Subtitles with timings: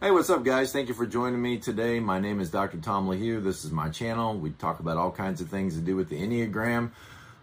[0.00, 0.70] Hey, what's up, guys?
[0.70, 1.98] Thank you for joining me today.
[1.98, 2.78] My name is Dr.
[2.78, 3.42] Tom LaHue.
[3.42, 4.38] This is my channel.
[4.38, 6.92] We talk about all kinds of things to do with the Enneagram.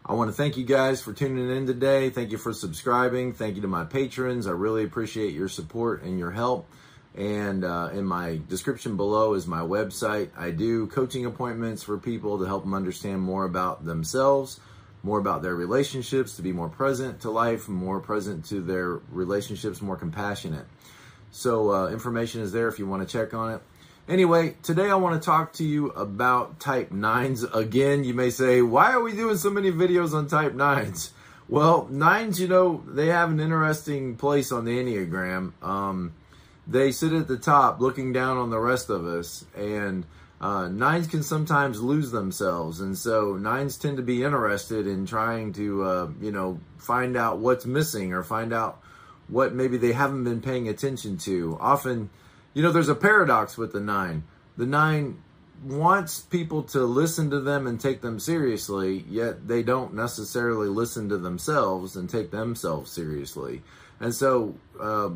[0.06, 2.10] I want to thank you guys for tuning in today.
[2.12, 3.34] Thank you for subscribing.
[3.34, 4.48] Thank you to my patrons.
[4.48, 6.70] I really appreciate your support and your help.
[7.14, 10.30] And uh, in my description below is my website.
[10.38, 14.62] I do coaching appointments for people to help them understand more about themselves,
[15.04, 19.82] more about their relationships, to be more present to life, more present to their relationships,
[19.82, 20.68] more compassionate.
[21.36, 23.62] So uh, information is there if you want to check on it.
[24.08, 28.06] Anyway, today I want to talk to you about type 9s again.
[28.06, 31.10] You may say, why are we doing so many videos on type 9s?
[31.50, 35.52] Well, 9s, you know, they have an interesting place on the Enneagram.
[35.62, 36.14] Um,
[36.68, 40.06] they sit at the top looking down on the rest of us, and
[40.40, 42.80] uh, 9s can sometimes lose themselves.
[42.80, 47.40] And so 9s tend to be interested in trying to, uh, you know, find out
[47.40, 48.82] what's missing or find out
[49.28, 51.58] what maybe they haven't been paying attention to.
[51.60, 52.10] Often,
[52.54, 54.24] you know, there's a paradox with the nine.
[54.58, 55.22] The nine
[55.64, 61.10] wants people to listen to them and take them seriously, yet they don't necessarily listen
[61.10, 63.62] to themselves and take themselves seriously.
[64.00, 65.10] And so, uh,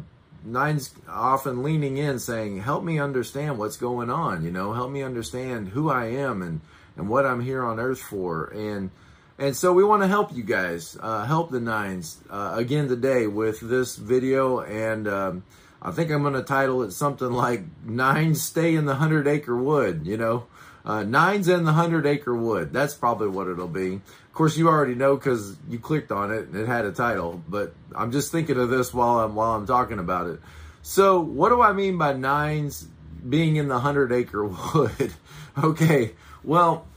[0.44, 5.04] nine's often leaning in saying, help me understand what's going on, you know, help me
[5.04, 6.62] understand who I am and,
[6.96, 8.46] and what I'm here on earth for.
[8.46, 8.92] And,
[9.40, 13.26] and so we want to help you guys, uh, help the nines uh, again today
[13.26, 14.60] with this video.
[14.60, 15.44] And um,
[15.82, 19.56] I think I'm going to title it something like Nines Stay in the Hundred Acre
[19.56, 20.48] Wood, you know.
[20.84, 22.74] Uh, nines in the Hundred Acre Wood.
[22.74, 23.96] That's probably what it'll be.
[23.96, 27.42] Of course, you already know because you clicked on it and it had a title.
[27.48, 30.40] But I'm just thinking of this while I'm while I'm talking about it.
[30.82, 32.88] So, what do I mean by nines
[33.28, 35.14] being in the Hundred Acre Wood?
[35.62, 36.12] okay,
[36.44, 36.88] well,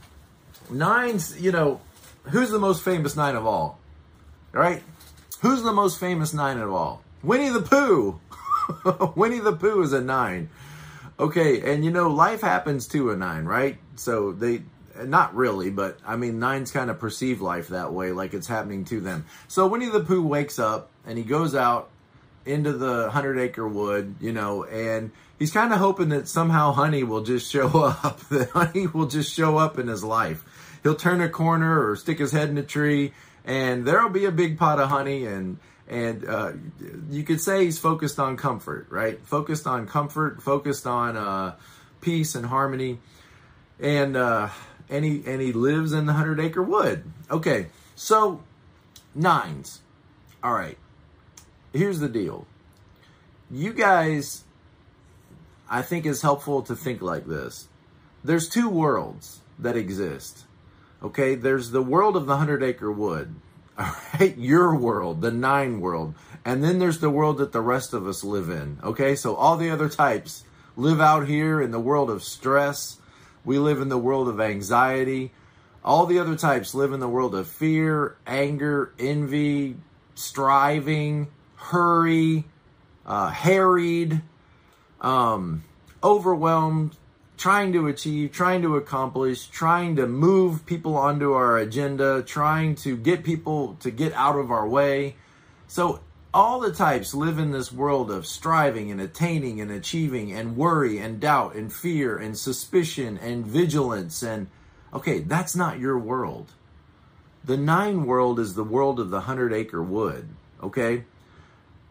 [0.69, 1.81] nines, you know,
[2.23, 3.79] who's the most famous nine of all?
[4.51, 4.83] Right?
[5.41, 7.01] Who's the most famous nine of all?
[7.21, 8.19] Winnie the Pooh.
[9.15, 10.49] Winnie the Pooh is a nine.
[11.19, 13.77] Okay, and you know, life happens to a nine, right?
[13.95, 14.63] So they,
[15.03, 18.85] not really, but I mean, nines kind of perceive life that way, like it's happening
[18.85, 19.25] to them.
[19.47, 21.89] So Winnie the Pooh wakes up and he goes out
[22.45, 27.03] into the hundred acre wood, you know, and he's kind of hoping that somehow honey
[27.03, 27.67] will just show
[28.03, 30.45] up, that honey will just show up in his life
[30.83, 33.13] he'll turn a corner or stick his head in a tree,
[33.43, 35.57] and there'll be a big pot of honey and
[35.87, 36.53] and uh,
[37.09, 39.19] you could say he's focused on comfort, right?
[39.25, 41.55] Focused on comfort, focused on uh,
[42.01, 42.99] peace and harmony,
[43.79, 44.49] and uh,
[44.89, 47.03] and he and he lives in the hundred acre wood.
[47.29, 48.41] Okay, so
[49.13, 49.81] nines.
[50.41, 50.77] All right,
[51.73, 52.47] here's the deal.
[53.51, 54.43] You guys,
[55.69, 57.67] I think it's helpful to think like this.
[58.23, 60.45] There's two worlds that exist.
[61.03, 63.35] Okay, there's the world of the hundred acre wood.
[63.77, 66.13] All right, your world, the nine world.
[66.45, 68.79] And then there's the world that the rest of us live in.
[68.83, 70.43] Okay, so all the other types
[70.75, 72.97] live out here in the world of stress.
[73.45, 75.31] We live in the world of anxiety.
[75.85, 79.77] All the other types live in the world of fear, anger, envy,
[80.15, 82.45] striving, hurry,
[83.05, 84.21] uh, harried,
[85.01, 85.63] um,
[86.03, 86.95] overwhelmed,
[87.43, 92.95] trying to achieve, trying to accomplish, trying to move people onto our agenda, trying to
[92.95, 95.13] get people to get out of our way.
[95.67, 95.99] So
[96.33, 100.99] all the types live in this world of striving and attaining and achieving and worry
[100.99, 104.47] and doubt and fear and suspicion and vigilance and
[104.93, 106.53] okay, that's not your world.
[107.43, 110.29] The nine world is the world of the hundred acre wood.
[110.61, 111.03] Okay,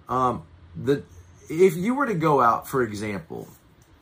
[0.08, 1.02] um, the
[1.50, 3.48] if you were to go out, for example,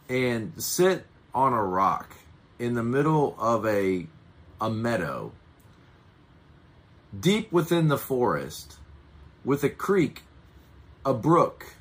[0.09, 2.17] and sit on a rock
[2.59, 4.07] in the middle of a,
[4.61, 5.33] a meadow,
[7.19, 8.77] deep within the forest,
[9.45, 10.23] with a creek,
[11.05, 11.75] a brook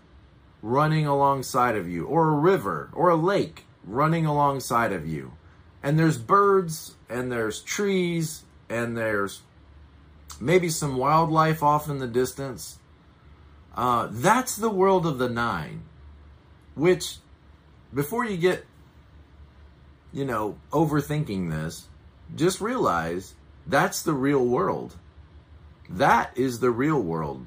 [0.61, 5.33] running alongside of you, or a river, or a lake running alongside of you.
[5.81, 9.41] And there's birds, and there's trees, and there's
[10.39, 12.79] maybe some wildlife off in the distance.
[13.75, 15.83] Uh, that's the world of the nine,
[16.75, 17.17] which,
[17.93, 18.65] before you get
[20.11, 21.87] you know, overthinking this,
[22.35, 23.33] just realize
[23.65, 24.95] that's the real world.
[25.89, 27.45] That is the real world.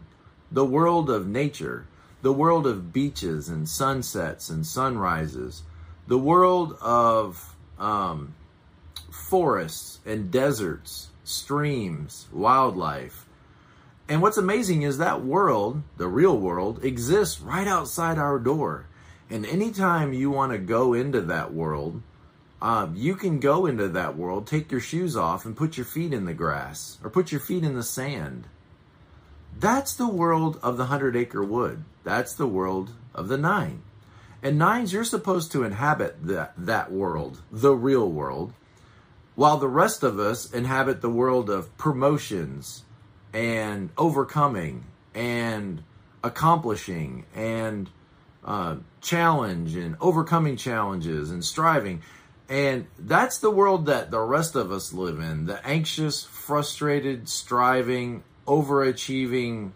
[0.50, 1.86] The world of nature,
[2.22, 5.62] the world of beaches and sunsets and sunrises,
[6.06, 8.34] the world of um,
[9.10, 13.26] forests and deserts, streams, wildlife.
[14.08, 18.86] And what's amazing is that world, the real world, exists right outside our door.
[19.30, 22.02] And anytime you want to go into that world,
[22.62, 26.12] um, you can go into that world, take your shoes off, and put your feet
[26.12, 28.46] in the grass or put your feet in the sand.
[29.58, 31.84] That's the world of the hundred acre wood.
[32.04, 33.82] That's the world of the nine.
[34.44, 38.52] And nines, you're supposed to inhabit that, that world, the real world,
[39.34, 42.84] while the rest of us inhabit the world of promotions
[43.32, 45.82] and overcoming and
[46.22, 47.90] accomplishing and
[48.44, 52.02] uh, challenge and overcoming challenges and striving.
[52.48, 58.24] And that's the world that the rest of us live in the anxious, frustrated, striving,
[58.46, 59.72] overachieving.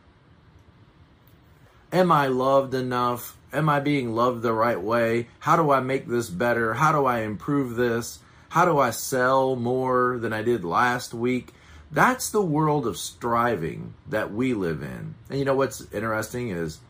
[1.92, 3.36] Am I loved enough?
[3.52, 5.28] Am I being loved the right way?
[5.38, 6.74] How do I make this better?
[6.74, 8.18] How do I improve this?
[8.50, 11.52] How do I sell more than I did last week?
[11.90, 15.14] That's the world of striving that we live in.
[15.30, 16.80] And you know what's interesting is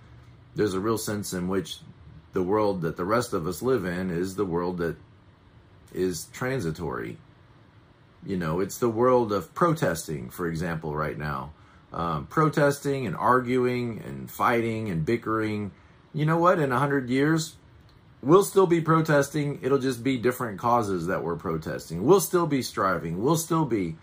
[0.55, 1.79] there's a real sense in which
[2.33, 4.97] the world that the rest of us live in is the world that
[5.97, 7.19] is transitory.
[8.25, 11.53] You know, it's the world of protesting, for example, right now.
[11.93, 15.71] Um, protesting and arguing and fighting and bickering.
[16.13, 16.59] You know what?
[16.59, 17.55] In a hundred years,
[18.23, 19.61] we'll still be protesting.
[19.63, 22.05] It'll just be different causes that we're protesting.
[22.05, 23.23] We'll still be striving.
[23.23, 23.97] We'll still be.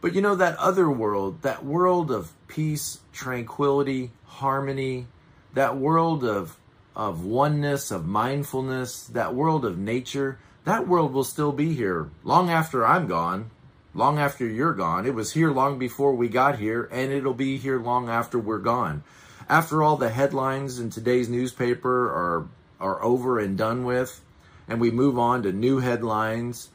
[0.00, 5.06] But you know, that other world, that world of peace, tranquility, harmony,
[5.54, 6.58] that world of,
[6.94, 12.50] of oneness, of mindfulness, that world of nature, that world will still be here long
[12.50, 13.52] after I'm gone,
[13.94, 15.06] long after you're gone.
[15.06, 18.58] It was here long before we got here, and it'll be here long after we're
[18.58, 19.04] gone.
[19.48, 22.48] After all the headlines in today's newspaper are
[22.80, 24.20] are over and done with,
[24.66, 26.68] and we move on to new headlines,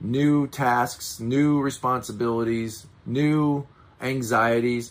[0.00, 3.64] new tasks, new responsibilities, new
[4.00, 4.90] anxieties,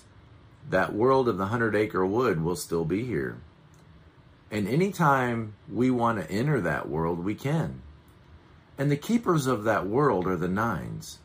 [0.69, 3.35] that world of the hundred acre wood will still be here.
[4.49, 7.81] And anytime we want to enter that world, we can.
[8.77, 11.19] And the keepers of that world are the nines.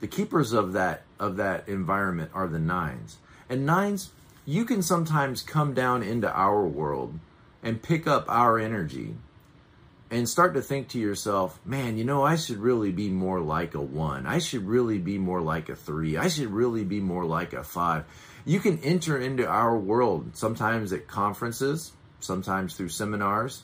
[0.00, 3.18] The keepers of that of that environment are the nines.
[3.48, 4.10] And nines,
[4.44, 7.18] you can sometimes come down into our world
[7.62, 9.14] and pick up our energy
[10.10, 13.74] and start to think to yourself, man, you know, I should really be more like
[13.74, 14.26] a one.
[14.26, 16.18] I should really be more like a three.
[16.18, 18.04] I should really be more like a five.
[18.44, 23.62] You can enter into our world sometimes at conferences, sometimes through seminars,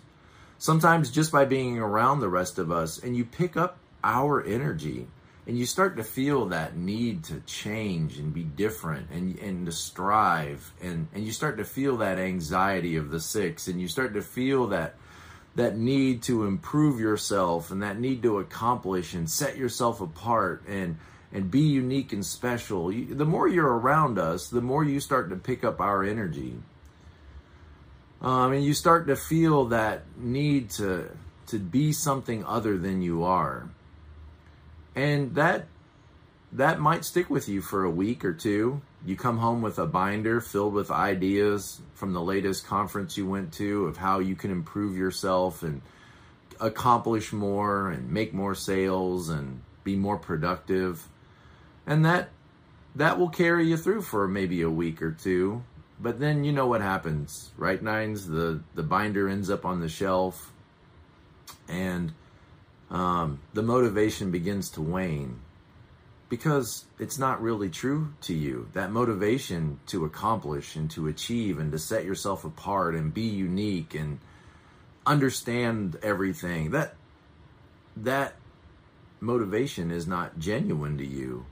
[0.59, 5.07] sometimes just by being around the rest of us, and you pick up our energy
[5.49, 9.73] and you start to feel that need to change and be different and, and to
[9.73, 14.13] strive and, and you start to feel that anxiety of the six and you start
[14.15, 14.95] to feel that
[15.57, 20.97] that need to improve yourself and that need to accomplish and set yourself apart and
[21.31, 22.91] and be unique and special.
[22.91, 26.55] You, the more you're around us the more you start to pick up our energy
[28.21, 31.11] um, and you start to feel that need to
[31.47, 33.69] to be something other than you are
[34.99, 35.67] and that
[36.53, 38.81] that might stick with you for a week or two.
[39.07, 43.53] You come home with a binder filled with ideas from the latest conference you went
[43.55, 45.83] to of how you can improve yourself and
[46.59, 51.07] accomplish more and make more sales and be more productive.
[51.87, 52.31] And that
[52.97, 55.63] that will carry you through for maybe a week or two.
[56.01, 58.29] But then you know what happens, right nines?
[58.29, 60.53] The the binder ends up on the shelf
[61.69, 62.13] and
[62.91, 65.41] um, the motivation begins to wane
[66.29, 68.69] because it's not really true to you.
[68.75, 73.95] That motivation to accomplish and to achieve and to set yourself apart and be unique
[73.95, 74.19] and
[75.07, 76.71] understand everything.
[76.71, 76.95] That
[77.97, 78.35] that
[79.21, 81.47] motivation is not genuine to you.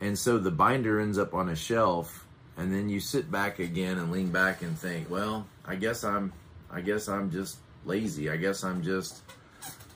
[0.00, 2.26] And so the binder ends up on a shelf
[2.58, 6.32] and then you sit back again and lean back and think, well, I guess I'm
[6.70, 8.28] I guess I'm just lazy.
[8.28, 9.22] I guess I'm just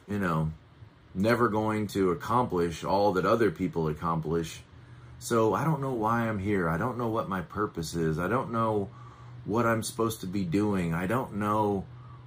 [0.09, 0.51] you know,
[1.15, 4.61] never going to accomplish all that other people accomplish.
[5.19, 6.69] So I don't know why I'm here.
[6.69, 8.19] I don't know what my purpose is.
[8.19, 8.91] I don't know
[9.45, 10.95] what I'm supposed to be doing.
[10.95, 11.85] I don't know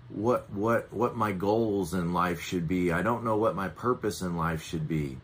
[0.09, 2.91] what what what my goals in life should be.
[2.91, 5.17] I don't know what my purpose in life should be.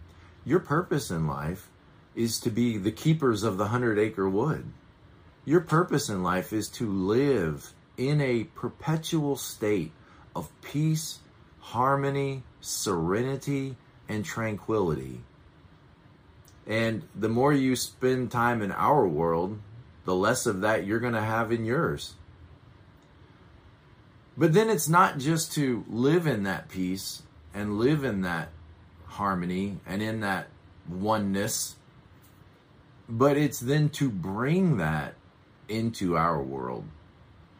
[0.43, 1.69] Your purpose in life
[2.15, 4.65] is to be the keepers of the 100 acre wood.
[5.43, 9.91] Your purpose in life is to live in a perpetual state
[10.35, 11.19] of peace
[11.61, 13.77] harmony, serenity,
[14.09, 15.21] and tranquility.
[16.67, 19.59] And the more you spend time in our world,
[20.05, 22.15] the less of that you're going to have in yours.
[24.37, 28.49] But then it's not just to live in that peace and live in that
[29.05, 30.47] harmony and in that
[30.89, 31.75] oneness,
[33.07, 35.13] but it's then to bring that
[35.71, 36.83] into our world.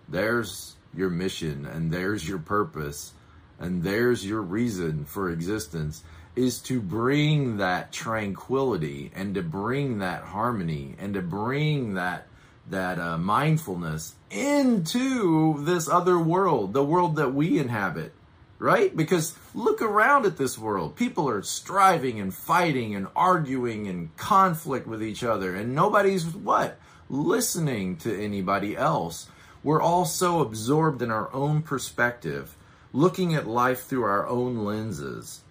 [0.08, 3.14] There's your mission and there's your purpose
[3.60, 6.04] and there's your reason for existence
[6.36, 12.28] is to bring that tranquility and to bring that harmony and to bring that
[12.70, 18.14] that uh, mindfulness into this other world the world that we inhabit
[18.62, 18.96] right?
[18.96, 20.96] Because look around at this world.
[20.96, 26.78] People are striving and fighting and arguing and conflict with each other, and nobody's what?
[27.14, 29.28] Listening to anybody else.
[29.64, 32.56] We're all so absorbed in our own perspective,
[32.94, 35.42] looking at life through our own lenses,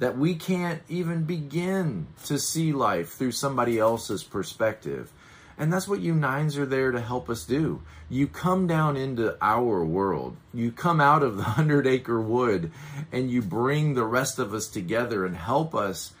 [0.00, 5.10] that we can't even begin to see life through somebody else's perspective.
[5.56, 7.80] And that's what you nines are there to help us do.
[8.10, 10.36] You come down into our world.
[10.52, 12.70] You come out of the hundred acre wood
[13.10, 16.12] and you bring the rest of us together and help us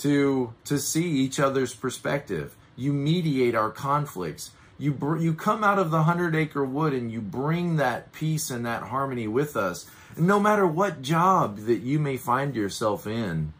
[0.00, 2.56] to, to see each other's perspective.
[2.76, 4.50] You mediate our conflicts.
[4.78, 8.50] You, br- you come out of the hundred acre wood and you bring that peace
[8.50, 9.86] and that harmony with us.
[10.16, 13.52] No matter what job that you may find yourself in,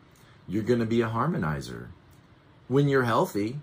[0.48, 1.88] you're going to be a harmonizer.
[2.68, 3.58] When you're healthy,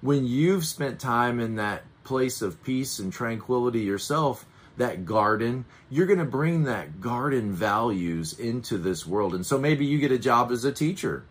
[0.00, 4.46] when you've spent time in that place of peace and tranquility yourself,
[4.76, 9.34] that garden, you're going to bring that garden values into this world.
[9.34, 11.24] And so maybe you get a job as a teacher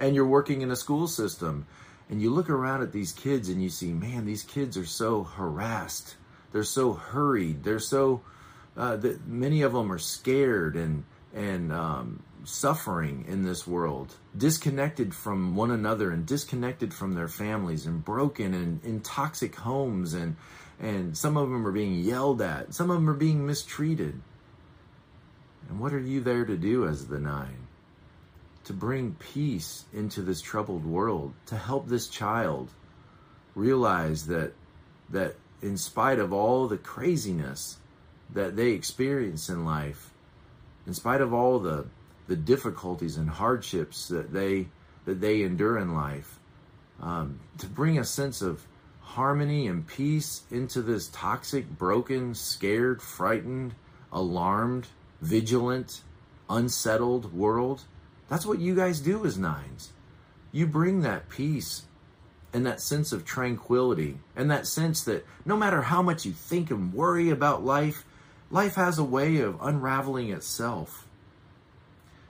[0.00, 1.66] and you're working in a school system
[2.08, 5.22] and you look around at these kids and you see, man, these kids are so
[5.22, 6.16] harassed.
[6.50, 7.62] They're so hurried.
[7.62, 8.22] They're so,
[8.76, 15.14] uh, that many of them are scared and, and, um, suffering in this world, disconnected
[15.14, 20.36] from one another and disconnected from their families and broken and in toxic homes and
[20.80, 24.18] and some of them are being yelled at, some of them are being mistreated.
[25.68, 27.66] And what are you there to do as the nine?
[28.70, 32.70] To bring peace into this troubled world, to help this child
[33.56, 34.52] realize that
[35.08, 37.78] that in spite of all the craziness
[38.32, 40.12] that they experience in life,
[40.86, 41.86] in spite of all the
[42.28, 44.68] the difficulties and hardships that they
[45.04, 46.38] that they endure in life,
[47.00, 48.64] um, to bring a sense of
[49.00, 53.74] harmony and peace into this toxic, broken, scared, frightened,
[54.12, 54.86] alarmed,
[55.20, 56.02] vigilant,
[56.48, 57.82] unsettled world.
[58.30, 59.92] That's what you guys do as nines.
[60.52, 61.82] You bring that peace
[62.54, 66.70] and that sense of tranquility and that sense that no matter how much you think
[66.70, 68.06] and worry about life,
[68.50, 71.06] life has a way of unraveling itself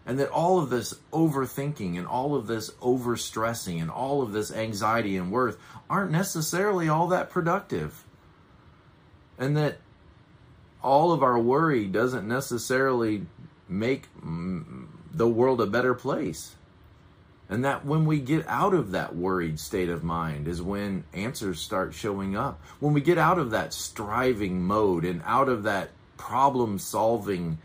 [0.06, 4.50] and that all of this overthinking and all of this overstressing and all of this
[4.50, 5.56] anxiety and worth
[5.88, 8.04] aren't necessarily all that productive.
[9.38, 9.78] And that
[10.82, 13.26] all of our worry doesn't necessarily
[13.68, 14.08] make
[15.12, 16.54] the world a better place.
[17.48, 21.60] And that when we get out of that worried state of mind is when answers
[21.60, 22.60] start showing up.
[22.78, 27.58] When we get out of that striving mode and out of that problem solving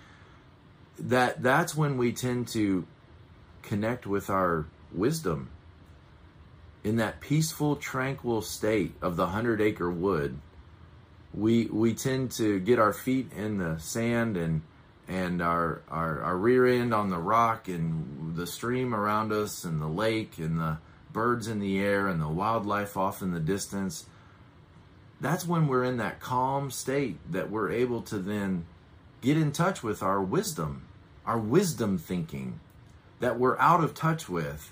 [0.98, 2.86] that that's when we tend to
[3.62, 5.50] connect with our wisdom
[6.84, 10.40] in that peaceful tranquil state of the hundred acre wood
[11.34, 14.62] we we tend to get our feet in the sand and
[15.08, 19.82] and our, our our rear end on the rock and the stream around us and
[19.82, 20.78] the lake and the
[21.14, 24.06] birds in the air and the wildlife off in the distance
[25.22, 28.66] that's when we're in that calm state that we're able to then
[29.22, 30.86] get in touch with our wisdom,
[31.26, 32.60] our wisdom thinking
[33.20, 34.72] that we're out of touch with,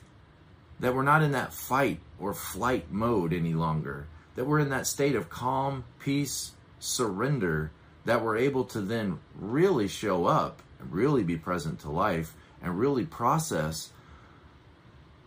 [0.80, 4.86] that we're not in that fight or flight mode any longer, that we're in that
[4.86, 7.72] state of calm, peace, surrender,
[8.06, 12.78] that we're able to then really show up and really be present to life and
[12.78, 13.92] really process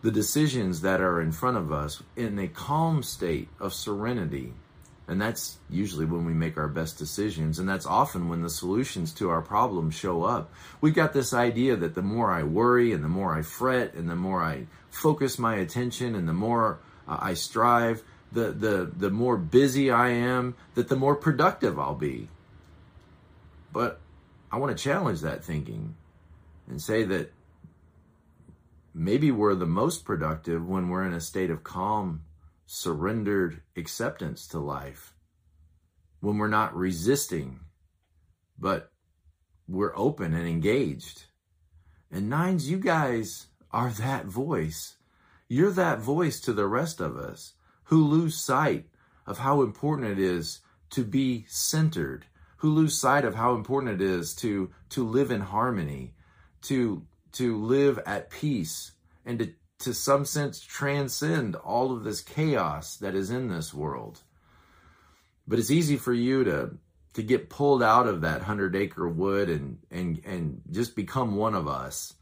[0.01, 4.53] the decisions that are in front of us in a calm state of serenity
[5.07, 7.59] and that's usually when we make our best decisions.
[7.59, 10.51] And that's often when the solutions to our problems show up.
[10.81, 14.09] We got this idea that the more I worry and the more I fret and
[14.09, 18.03] the more I focus my attention and the more uh, I strive,
[18.33, 22.27] the, the, the more busy I am, that the more productive I'll be.
[23.71, 23.99] But
[24.51, 25.95] I want to challenge that thinking
[26.69, 27.33] and say that
[28.93, 32.23] maybe we're the most productive when we're in a state of calm
[32.65, 35.13] surrendered acceptance to life,
[36.19, 37.61] when we're not resisting,
[38.59, 38.91] but
[39.67, 41.25] we're open and engaged.
[42.11, 44.97] And nines, you guys are that voice.
[45.47, 47.53] You're that voice to the rest of us
[47.85, 48.87] who lose sight
[49.25, 50.59] of how important it is
[50.89, 52.25] to be centered,
[52.57, 56.13] who lose sight of how important it is to, to live in harmony,
[56.63, 58.91] to, to live at peace,
[59.25, 64.21] and to to some sense transcend all of this chaos that is in this world.
[65.47, 66.77] But it's easy for you to
[67.13, 71.55] to get pulled out of that hundred acre wood and and and just become one
[71.55, 72.13] of us,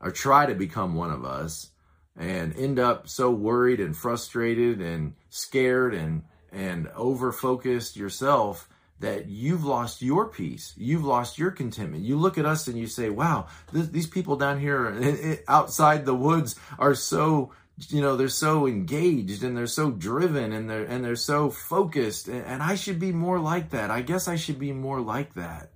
[0.00, 1.70] or try to become one of us,
[2.16, 8.68] and end up so worried and frustrated and scared and and over focused yourself
[9.02, 12.04] that you've lost your peace, you've lost your contentment.
[12.04, 16.14] You look at us and you say, "Wow, th- these people down here outside the
[16.14, 17.52] woods are so."
[17.88, 22.28] you know they're so engaged and they're so driven and they're and they're so focused
[22.28, 23.90] and, and I should be more like that.
[23.90, 25.72] I guess I should be more like that.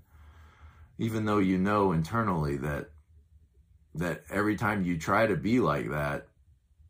[0.98, 2.90] Even though you know internally that
[3.94, 6.28] that every time you try to be like that,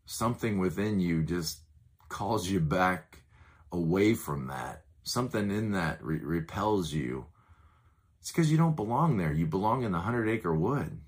[0.06, 1.60] something within you just
[2.08, 3.18] calls you back
[3.72, 4.82] away from that.
[5.06, 7.26] Something in that re- repels you.
[8.20, 9.32] It's because you don't belong there.
[9.32, 11.00] You belong in the hundred acre wood.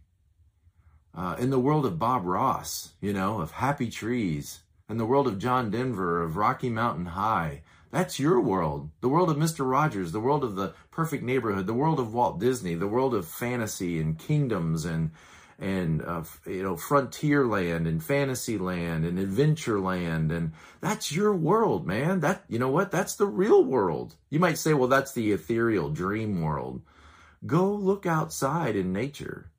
[1.13, 5.27] Uh, in the world of Bob Ross, you know, of Happy Trees, in the world
[5.27, 7.63] of John Denver, of Rocky Mountain High.
[7.91, 8.91] That's your world.
[9.01, 9.69] The world of Mr.
[9.69, 13.27] Rogers, the world of the perfect neighborhood, the world of Walt Disney, the world of
[13.27, 15.11] fantasy and kingdoms and
[15.59, 21.35] and uh, you know frontier land and fantasy land and adventure land and that's your
[21.35, 22.21] world man.
[22.21, 22.91] That you know what?
[22.91, 24.15] That's the real world.
[24.31, 26.83] You might say well that's the ethereal dream world.
[27.47, 29.51] Go look outside in nature.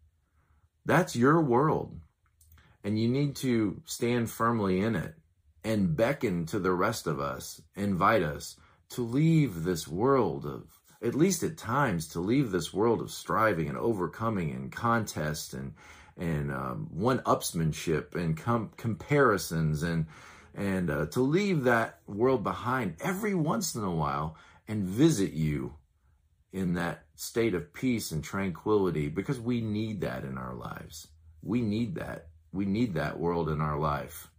[0.86, 2.00] That's your world.
[2.84, 5.15] And you need to stand firmly in it
[5.63, 8.56] and beckon to the rest of us, invite us
[8.89, 13.70] to leave this world of, at least at times, to leave this world of striving
[13.70, 15.74] and overcoming and contest and
[16.18, 20.06] and um, one-upsmanship and com- comparisons and
[20.53, 24.36] and uh, to leave that world behind every once in a while
[24.68, 25.74] and visit you
[26.51, 31.08] in that state of peace and tranquility because we need that in our lives.
[31.41, 32.27] We need that.
[32.51, 34.29] We need that world in our life.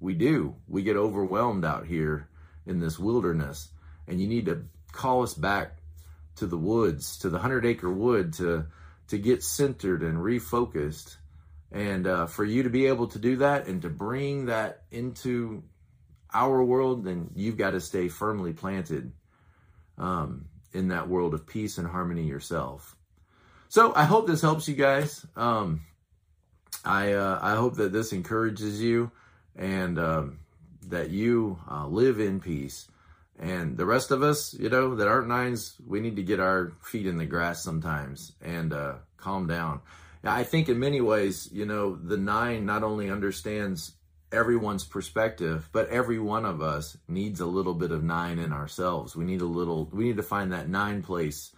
[0.00, 0.56] We do.
[0.66, 2.28] We get overwhelmed out here
[2.66, 3.68] in this wilderness,
[4.08, 5.79] and you need to call us back
[6.40, 8.66] to the woods, to the hundred acre wood, to
[9.08, 11.16] to get centered and refocused,
[11.72, 15.62] and uh, for you to be able to do that and to bring that into
[16.32, 19.12] our world, then you've got to stay firmly planted.
[19.98, 22.96] Um, in that world of peace and harmony yourself.
[23.68, 25.24] So I hope this helps you guys.
[25.36, 25.82] Um,
[26.84, 29.10] I uh, I hope that this encourages you
[29.56, 30.38] and um,
[30.88, 32.88] that you uh, live in peace.
[33.40, 36.72] And the rest of us, you know, that aren't nines, we need to get our
[36.82, 39.80] feet in the grass sometimes and uh, calm down.
[40.22, 43.92] I think in many ways, you know, the nine not only understands
[44.30, 49.16] everyone's perspective, but every one of us needs a little bit of nine in ourselves.
[49.16, 51.50] We need a little, we need to find that nine place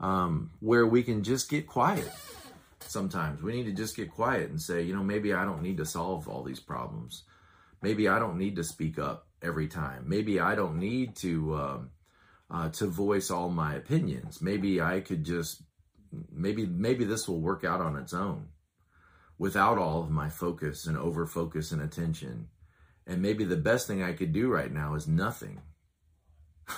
[0.00, 2.10] um, where we can just get quiet.
[2.80, 5.78] Sometimes we need to just get quiet and say, you know, maybe I don't need
[5.78, 7.22] to solve all these problems.
[7.80, 10.04] Maybe I don't need to speak up every time.
[10.06, 11.90] Maybe I don't need to um,
[12.50, 14.40] uh, to voice all my opinions.
[14.40, 15.62] Maybe I could just
[16.32, 18.48] maybe maybe this will work out on its own
[19.38, 22.48] without all of my focus and over focus and attention.
[23.06, 25.60] And maybe the best thing I could do right now is nothing.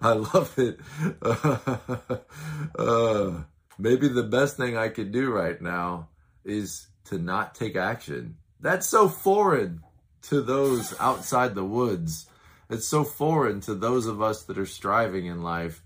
[0.00, 0.78] I love it.
[2.78, 3.42] uh,
[3.78, 6.10] maybe the best thing I could do right now
[6.44, 8.36] is to not take action.
[8.60, 9.82] That's so foreign
[10.22, 12.26] to those outside the woods.
[12.70, 15.82] It's so foreign to those of us that are striving in life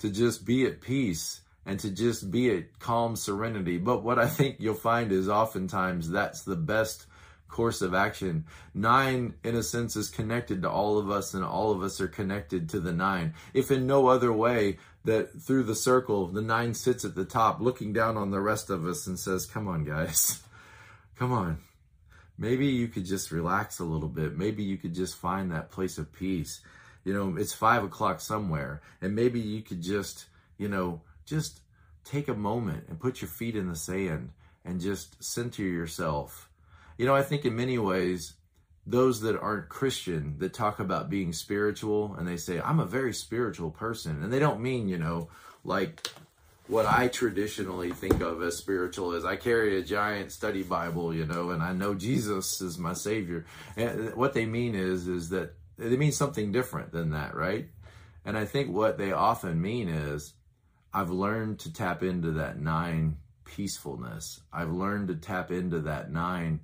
[0.00, 3.78] to just be at peace and to just be at calm serenity.
[3.78, 7.06] But what I think you'll find is oftentimes that's the best
[7.48, 8.44] course of action.
[8.74, 12.08] Nine, in a sense, is connected to all of us, and all of us are
[12.08, 13.34] connected to the nine.
[13.54, 17.60] If in no other way, that through the circle, the nine sits at the top,
[17.60, 20.42] looking down on the rest of us and says, Come on, guys.
[21.16, 21.58] Come on.
[22.36, 24.36] Maybe you could just relax a little bit.
[24.36, 26.60] Maybe you could just find that place of peace.
[27.04, 30.26] You know, it's five o'clock somewhere, and maybe you could just,
[30.58, 31.60] you know, just
[32.04, 34.30] take a moment and put your feet in the sand
[34.64, 36.48] and just center yourself.
[36.98, 38.34] You know, I think in many ways,
[38.86, 43.14] those that aren't Christian that talk about being spiritual and they say, I'm a very
[43.14, 44.22] spiritual person.
[44.22, 45.28] And they don't mean, you know,
[45.64, 46.08] like
[46.66, 51.26] what I traditionally think of as spiritual is I carry a giant study Bible, you
[51.26, 53.44] know, and I know Jesus is my savior.
[53.76, 57.68] And what they mean is, is that they mean something different than that, right?
[58.24, 60.32] And I think what they often mean is
[60.92, 64.40] I've learned to tap into that nine peacefulness.
[64.52, 66.60] I've learned to tap into that nine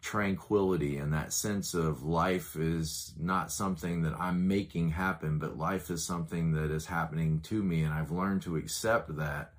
[0.00, 5.90] tranquility and that sense of life is not something that I'm making happen, but life
[5.90, 7.82] is something that is happening to me.
[7.82, 9.52] And I've learned to accept that.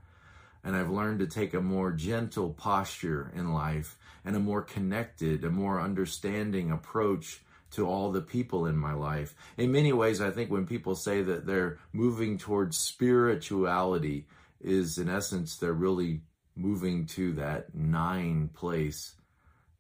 [0.64, 5.44] And I've learned to take a more gentle posture in life and a more connected,
[5.44, 9.34] a more understanding approach to all the people in my life.
[9.58, 14.26] In many ways, I think when people say that they're moving towards spirituality,
[14.60, 16.22] is in essence, they're really
[16.56, 19.16] moving to that nine place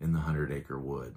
[0.01, 1.15] in the hundred acre wood.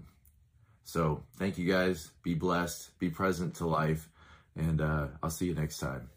[0.85, 2.11] So thank you guys.
[2.23, 2.99] Be blessed.
[2.99, 4.09] Be present to life.
[4.57, 6.11] And uh, I'll see you next time.